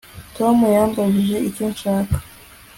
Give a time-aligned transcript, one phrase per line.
[0.35, 2.17] Tom yambajije icyo nshaka